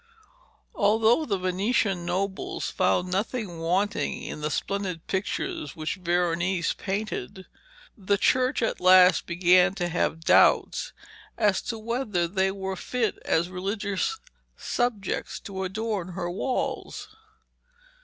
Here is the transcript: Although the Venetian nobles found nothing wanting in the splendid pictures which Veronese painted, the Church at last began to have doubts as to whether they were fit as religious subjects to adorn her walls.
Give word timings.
Although 0.73 1.25
the 1.25 1.37
Venetian 1.37 2.05
nobles 2.07 2.71
found 2.71 3.11
nothing 3.11 3.59
wanting 3.59 4.23
in 4.23 4.41
the 4.41 4.49
splendid 4.49 5.05
pictures 5.05 5.75
which 5.75 5.97
Veronese 5.97 6.73
painted, 6.73 7.45
the 7.95 8.17
Church 8.17 8.63
at 8.63 8.79
last 8.81 9.27
began 9.27 9.75
to 9.75 9.89
have 9.89 10.21
doubts 10.23 10.91
as 11.37 11.61
to 11.61 11.77
whether 11.77 12.27
they 12.27 12.49
were 12.49 12.75
fit 12.75 13.19
as 13.25 13.49
religious 13.49 14.19
subjects 14.57 15.39
to 15.41 15.63
adorn 15.63 16.13
her 16.13 16.31
walls. 16.31 17.15